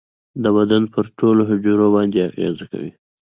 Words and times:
د 0.43 0.45
بدن 0.57 0.83
پر 0.93 1.05
ټولو 1.17 1.41
حجرو 1.49 1.87
باندې 1.95 2.17
اغیزه 2.29 2.65
کوي. 2.71 2.91